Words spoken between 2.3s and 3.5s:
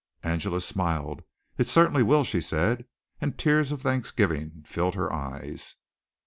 said, and